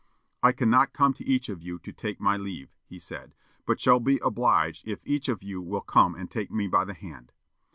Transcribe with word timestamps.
"I 0.41 0.51
cannot 0.51 0.93
come 0.93 1.13
to 1.13 1.25
each 1.27 1.47
of 1.47 1.61
you 1.61 1.77
to 1.77 1.93
take 1.93 2.19
my 2.19 2.35
leave," 2.35 2.73
he 2.87 2.97
said, 2.97 3.35
"but 3.67 3.79
shall 3.79 3.99
be 3.99 4.17
obliged 4.25 4.87
if 4.87 5.05
each 5.05 5.29
of 5.29 5.43
you 5.43 5.61
will 5.61 5.81
come 5.81 6.15
and 6.15 6.27
take 6.31 6.49
me 6.49 6.65
by 6.67 6.85
the 6.85 6.95
hand." 6.95 7.31